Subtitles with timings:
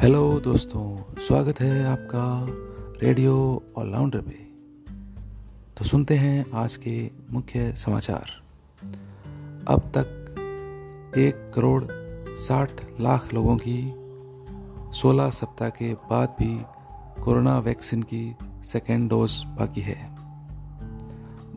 [0.00, 2.46] Hello दोस्तों। स्वागत है आपका
[3.06, 4.48] रेडियो ऑलराउंडर पे।
[5.76, 8.30] तो सुनते हैं आज के मुख्य समाचार।
[9.68, 10.24] अब तक
[11.18, 11.84] एक करोड़
[12.36, 13.94] साठ लाख लोगों की
[14.98, 16.62] 16 सप्ताह के बाद भी
[17.22, 20.16] कोरोना वैक्सीन की सेकेंड डोज बाकी है।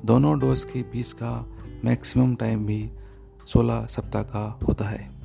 [0.06, 1.46] दोनों डोज के बीच का
[1.86, 2.92] मैक्सिमम टाइम भी
[3.48, 5.21] 16 सप्ताह का होता है।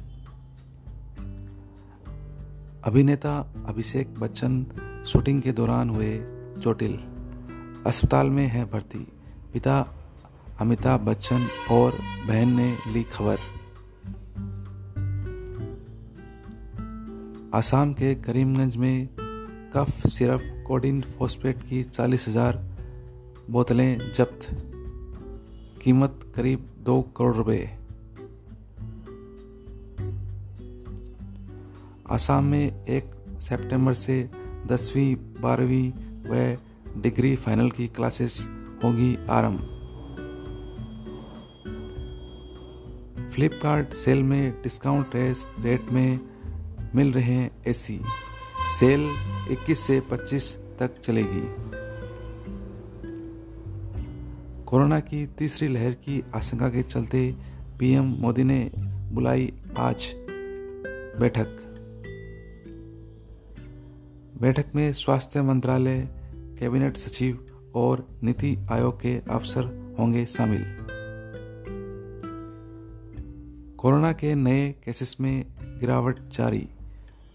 [2.87, 3.31] अभिनेता
[3.67, 4.53] अभिषेक बच्चन
[5.07, 6.11] शूटिंग के दौरान हुए
[6.63, 6.93] चोटिल
[7.87, 8.99] अस्पताल में है भर्ती।
[9.53, 9.79] पिता
[10.61, 13.39] अमिताभ बच्चन और बहन ने ली खबर।
[17.55, 19.09] आसाम के करीमगंज में
[19.75, 22.65] कफ, सिरप, कोडिन फॉस्फेट की चालीस हज़ार
[23.51, 24.49] बोतलें जब्त।
[25.83, 27.79] कीमत करीब दो करोड़ रुपए।
[32.11, 33.05] आसाम में एक
[33.41, 34.31] सितंबर से
[34.67, 35.93] दसवीं, बारहवीं
[36.27, 36.59] व
[37.03, 38.49] डिग्री फाइनल की क्लासेस
[38.85, 39.61] होगी आरंभ।
[43.35, 45.11] फ्लिपकार्ट सेल में डिस्काउंट
[45.61, 46.21] रेट में
[46.95, 48.01] मिल रहे हैं एसी।
[48.79, 49.11] सेल
[49.51, 51.67] 21 से 25 तक चलेगी।
[54.65, 57.35] कोरोना की तीसरी लहर की आशंका के चलते
[57.79, 58.71] पीएम मोदी ने
[59.13, 60.15] बुलाई आज
[61.21, 61.66] बैठक।
[64.41, 66.09] बैठक में स्वास्थ्य मंत्रालय
[66.59, 70.65] कैबिनेट सचिव और नीति आयोग के अफसर होंगे शामिल।
[73.79, 76.69] कोरोना के नए केसेस में गिरावट जारी।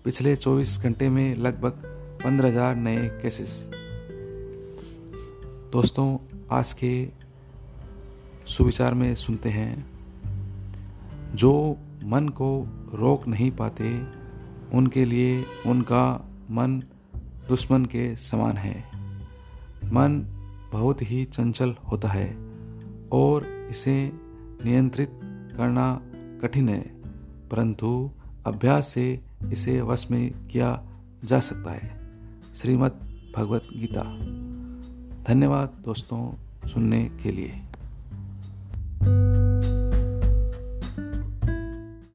[0.06, 1.72] पिछले 24 घंटे में लगभग
[2.24, 3.70] 15,000 नए केसेस।
[5.72, 6.18] दोस्तों
[6.52, 7.10] आज के
[8.46, 9.92] सुविचार में सुनते हैं।
[11.36, 14.04] जो मन को रोक नहीं पाते
[14.74, 16.84] उनके लिए उनका मन
[17.52, 18.80] दुश्मन के समान है।
[19.86, 20.20] मन
[20.74, 22.28] बहुत ही चंचल होता है
[23.12, 24.12] और इसे
[24.66, 25.10] नियंत्रित
[25.58, 26.02] करना
[26.42, 26.82] कठिन है,
[27.50, 28.12] परंतु
[28.46, 29.20] अभ्यास से
[29.52, 30.70] इसे वश में किया
[31.24, 31.90] जा सकता है।
[32.56, 32.94] श्रीमद्
[33.38, 34.04] भगवत गीता।
[35.24, 36.24] धन्यवाद दोस्तों
[36.68, 37.62] सुनने के लिए।